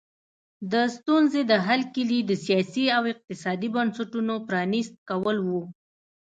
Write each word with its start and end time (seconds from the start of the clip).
د 0.71 0.73
ستونزې 0.95 1.41
د 1.51 1.53
حل 1.65 1.81
کیلي 1.93 2.19
د 2.25 2.31
سیاسي 2.45 2.85
او 2.97 3.03
اقتصادي 3.13 3.69
بنسټونو 3.75 4.33
پرانیست 4.47 4.93
کول 5.09 5.37
وو. 5.47 5.61